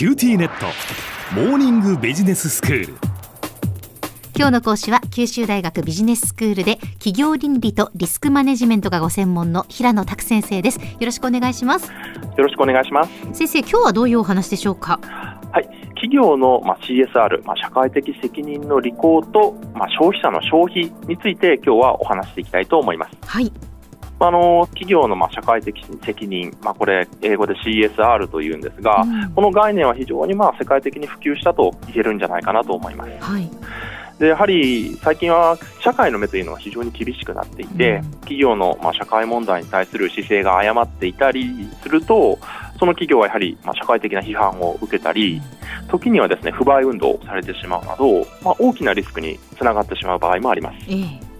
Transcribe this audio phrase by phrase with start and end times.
[0.00, 0.64] QTnet。
[1.34, 2.94] モーニングビジネススクール。
[4.34, 10.80] 今日の講師は九州大学ビジネススクールで企業倫理とリスクマネジメントがご専門の平野琢先生です。
[10.80, 11.92] よろしくお願いします。
[11.92, 11.94] よ
[12.38, 13.10] ろしくお願いします。
[13.34, 14.98] 先生今日はどういうお話でしょうか？
[15.52, 15.68] はい。
[15.88, 23.18] 企業の、まあ、CSR、まあ、社会的責任の履行と、まあ、消費者の消費について今日はお話していきたいと思います。
[23.26, 23.52] はい
[24.26, 25.74] あの企業のまあ社会的
[26.04, 33.10] 責任、まあ、これ、英語で CSR というんですが、うん、この概念は非常にまあ世界的に普及したと言えるんじゃないかなと思います。
[33.20, 33.50] はい。
[34.18, 42.38] でやはり最近は社会の目というのは非常に厳しくなっていて、うん、企業のまあ社会問題に対する姿勢が誤っていたりすると、
[42.78, 45.40] その企業はやはりまあ社会的な批判を受けたり、
[45.88, 50.76] 時にはですね不買運動をされてしまうなど、まあ、大きなリスクにつながってしまう場合もあります。
[50.90, 51.30] え。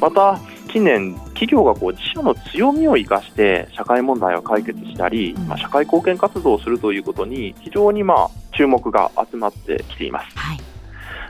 [0.00, 0.38] また
[0.74, 10.36] 近年、企業がこう自社の強みを生かして社会問題を解決したり、うん、まあ、社会貢献活動をするということに非常にまあ注目が集まってきています。
[10.36, 10.58] はい、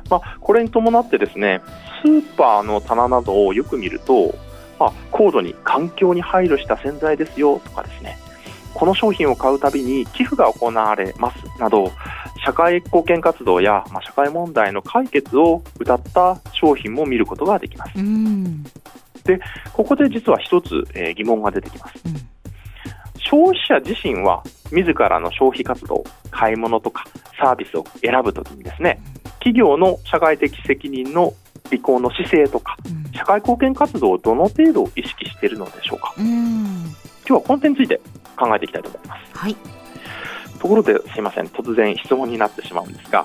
[0.09, 1.61] まあ、これに伴ってですね
[2.03, 4.35] スーパーの棚などをよく見ると、
[4.79, 8.17] まあ、高度に環境に配慮した洗剤ですよとかですね
[8.73, 11.93] この商品を買うたびに寄付が行われますなど
[12.47, 17.93] 社会貢献活動や、まあ、社会問題の解決を謳った商品も見ることができます。
[19.25, 19.41] で
[19.73, 22.15] ここで実は一つ、えー、疑問が出てきます、うん、
[23.19, 27.05] 消費者自身は自らの消費活動買い物とか
[27.39, 29.01] サービスを選ぶときにですね
[29.39, 31.35] 企業の社会的責任の
[31.71, 36.95] 履行の姿勢とか、うん、社会貢献活動をどの程度意識しているのでしょうか、うん、今
[37.27, 38.01] 日はこの点について
[38.37, 39.57] 考えていきたいと思います、はい、
[40.65, 41.47] ところですいません。
[41.49, 43.23] 突然質問になってしまうんですが、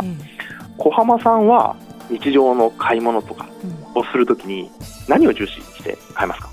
[0.78, 1.78] 小浜さんは
[2.10, 3.48] 日常の買い物とか
[3.96, 4.70] をするときに
[5.10, 6.50] 何を重視して買いますか？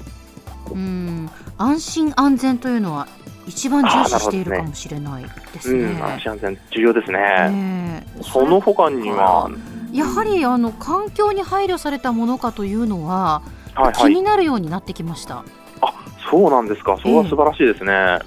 [0.72, 3.06] うん安心安全というのは
[3.46, 5.84] 一番重視しているかもしれないですね。
[5.84, 7.18] ねうん、安心安全重要ですね。
[7.50, 9.48] ねその他には？
[9.92, 13.42] やはりあの環境に配慮されたものかというのは、
[13.74, 15.44] はいはい、気になるようになってきました。
[15.80, 15.94] あ、
[16.28, 16.98] そうなんですか。
[17.00, 17.92] それは素晴らしいですね。
[17.92, 18.20] えーえ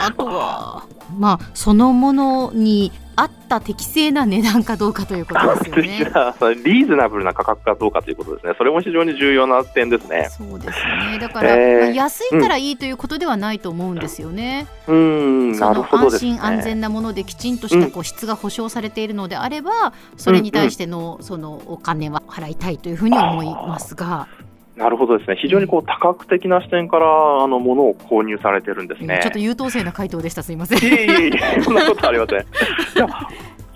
[0.00, 0.84] ー、あとは
[1.16, 2.99] まあそのものに合
[3.56, 5.98] った適正な値段かどうかということですよね。
[6.62, 8.54] リーズナブルな価格かどうかということですね。
[8.56, 10.28] それも非常に重要な点ですね。
[10.30, 10.78] そうです
[11.10, 11.18] ね。
[11.18, 14.68] だから、えー、まあ、安いからいいということではないと思うんですよね。
[14.86, 24.28] うん、なるほど、安心安全なものできちんとしたこう質が保証されているのであれば、それに対してのそのお金は払いたいというふうに思いますが。
[24.76, 25.36] なるほどですね。
[25.40, 29.20] 非常にこう多角的な視点からあのものを購入されてるんですね。
[29.22, 30.42] ちょっと優等生な回答でした。
[30.42, 30.78] すみません。
[30.78, 32.46] いえいえいえ、そんなことありません。
[32.94, 33.06] じゃ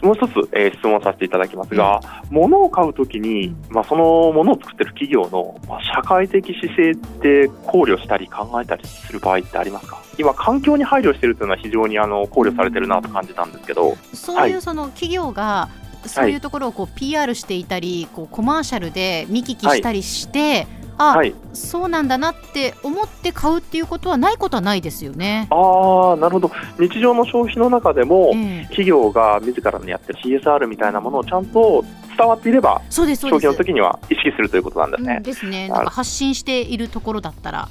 [0.04, 2.00] もう一つ、えー、質問させていただきますが、
[2.31, 10.03] うん、物を買うときに、まあ、そのものを作ってる企業の、まあ、社会的姿勢って考慮したり考えたりする場合ってありますか？
[10.19, 15.71] 今、環境に配慮しているというのは非常にあの考慮されてるなと感じたんですけど、そういうその企業が、
[16.04, 20.66] そういうところをこう PR していたり、こうコマーシャルで見聞きしたりして、はい
[20.99, 25.49] あ、はい、そうなんだなって思って買うっていうことはないことはないですよね。
[25.50, 31.84] あなるほど日常の消費の中でも、えー、企業が自らのやってる CSR みたいなものをちゃんと
[32.16, 35.15] 伝わっていればそうです消費の時には意識するということなんですね。
[35.16, 37.69] うん、ですねなんか発信しているところだったら。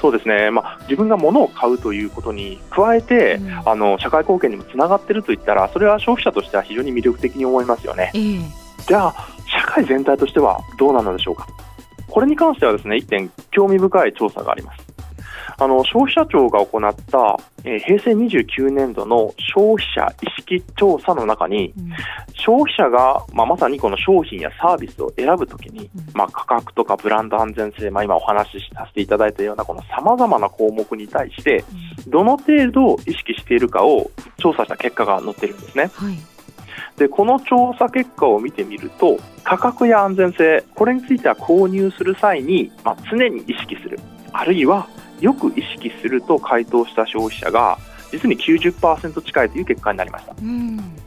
[0.00, 8.10] そうですね、まあ、自分が物を買うということに加えて、うん、あの社会貢献にもつながっているといったらそれは消費者としては非常に魅力的に思いますよね。
[8.14, 8.42] えー、
[8.88, 9.14] じゃあ
[9.46, 11.46] 社会全体としてはどうなのでしょうか？
[12.10, 14.90] これに関してはですね、一点興味深い調査があります。
[15.60, 21.90] あの消費者庁が行った、えー、平成29年度の消費者意識調査の中に、うん、
[22.32, 31.62] 消費者が、まあ、まさにこの商品やサービスを選ぶときに、うん、まあ、価格とかブランド安全性、まあ、今お話しさせていただいたようなこのさまざまな項目に対して、
[32.06, 35.90] どの程度意識しているかを調査した結果が載っているんですね。
[35.94, 36.29] はい
[37.00, 43.98] でこの調査結果を見てみると価格や安全性これについては購入する際に、まあ、常に意識する。
[44.32, 44.86] あるいは
[45.18, 47.78] よく意識すると回答した消費者が
[48.12, 50.34] 実に90%近いという結果になりました、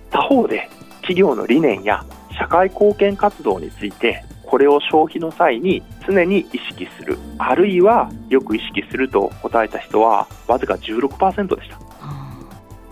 [0.10, 0.68] 他方で
[1.02, 2.04] 企業の理念や
[2.40, 7.20] 社会貢献活動についてこれを消費の際に常に意識する。
[7.38, 11.83] あるいはよく意識すると答えた人はわずか16%でした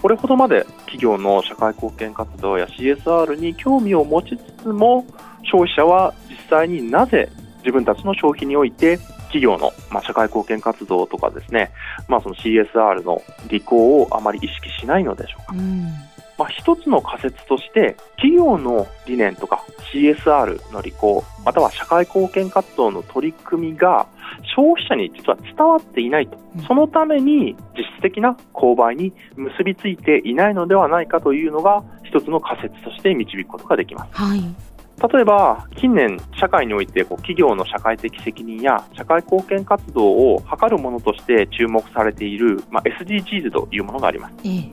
[0.02, 5.06] これほどまで企業の社会貢献活動や CSR に興味を持ちつつも
[5.44, 8.98] 消費者は実際になぜ自分たちの消費において
[9.32, 11.72] 企業の、まあ、社会貢献活動とかですね、
[12.08, 15.54] まあ、その CSR の履行をあまり意識しないのでしょうか。
[15.54, 19.64] うんまあ、一つの仮説として企業の理念とか
[19.94, 24.08] CSR の履行または社会貢献活動の取り組みが
[24.56, 26.38] 消費者に実は伝わっていないと、
[26.68, 34.12] そのために実質的な購買に結びついていないのではないかというのが一つの仮説として導くことができます。
[34.14, 34.72] はい
[35.10, 44.36] 例えば近年、社会においてこう企業の社会的責任や社会貢献活動を図るものとして注目されている、まあ、SDGs というものがあります。
[44.44, 44.72] ええ、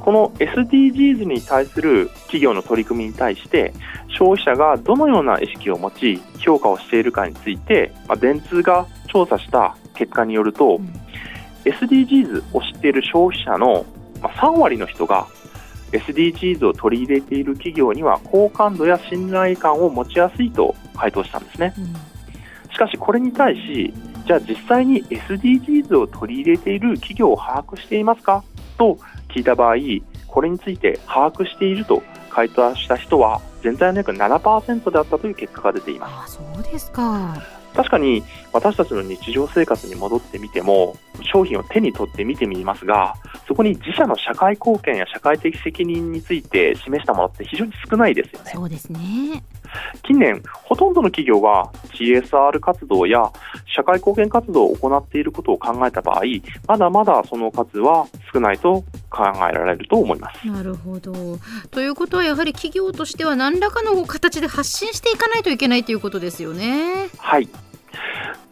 [0.00, 3.74] この SDGs に対する企業の取り組みに対して
[4.08, 10.92] 消費者がどのような意識を持ち評価をしているかについて、まあ、電通が調査した結果によると、うん、
[11.64, 13.84] SDGs を知っている消費者の
[14.20, 15.26] 3割の人が
[15.92, 23.94] SDGs を取り入れている企業には好感度や信頼感を持ちやすいと回答したんですね、うん、しかしこれに対し
[24.26, 28.44] じゃあ実際に SDGs を取り入れている企業を把握していますか？
[28.76, 28.98] と
[29.28, 29.76] 聞いた場合
[30.26, 36.38] これについて把握していると回答した人は全体の約7%だったという結果が出ています。
[36.38, 37.36] あそうですか
[37.74, 40.96] 確かに私たちの日常生活に戻ってみても
[41.32, 43.14] 商品を手に取って見てみますが
[43.46, 48.50] そこに自社の社会貢献や社会的責任について示したものって非常に少ないですよね。
[48.54, 49.44] そうですね
[50.02, 53.30] 近年、ほとんどの企業が CSR 活動や
[53.66, 56.22] 社会貢献活動を行っていることを考えた場合、
[56.66, 60.46] まだまだその数は少ないと考えられると思います。
[60.46, 61.12] なるほど。
[61.70, 67.08] ということは、やはり企業としては何らかの形で発信していかないといけないということですよね。
[67.18, 67.48] はい。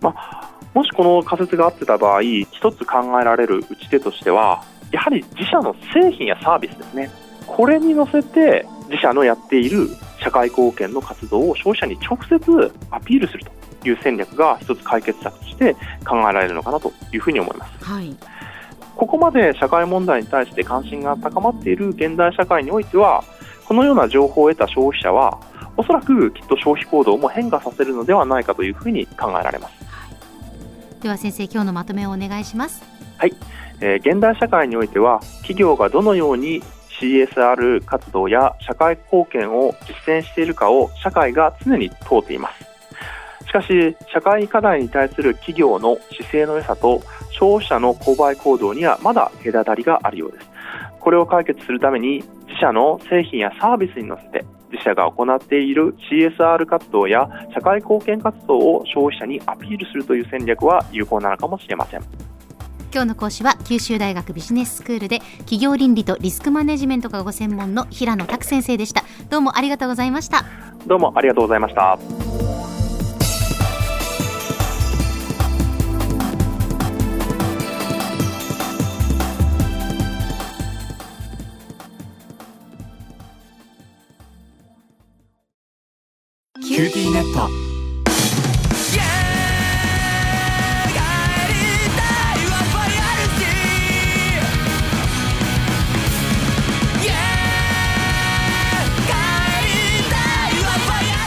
[0.01, 4.63] まあもしこの仮説が合ってた場合、一つ考えられる打ち手としては、
[4.93, 7.11] やはり自社の製品やサービスですね。
[7.47, 9.89] これに乗せて自社のやっている
[10.23, 13.45] 社会貢献の活動を消費者に直接アピールする
[13.81, 15.75] という戦略が一つ解決策として
[16.07, 17.85] 考えられるのかなというふうに思います。
[17.85, 18.15] はい
[18.97, 23.23] ここまで社会問題に対して関心が高まっている現代社会においては
[23.67, 25.39] このような情報を得た消費者は
[25.77, 30.09] おそらくきっと消費行動も変化させるのではないかというふうに考えられます、は
[30.99, 32.83] い、では先生今日のまとめをお願いします。
[33.19, 33.35] はい、
[33.81, 36.63] えー、現代社会においては企業がどのように
[37.01, 42.56] CSR 活動や社会貢献を実践しているかを社会が常に問うています。
[42.56, 42.56] し
[43.57, 50.47] かし社会課題に対する企業の姿勢の良さと消費者の購買行動にはまだ隔たりがあるようです。
[51.01, 62.03] これを解決するために自社の製品やサービスに乗せて自社が行っている CSR 活動や社会貢献活動を消費者にアピールするという戦略は有効なのかもしれません。
[62.93, 69.05] 今日の講師は九州大学ビジネススクールで企業倫理とリスクマネジメントがご専門の平野拓先生でした。
[69.29, 70.45] どうもありがとうございました。
[70.87, 72.26] どうもありがとうございました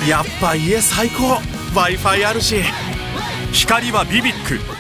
[0.10, 1.40] やっぱ家最高。
[1.76, 2.64] W i f i あるし。
[3.54, 4.79] 光はビビック。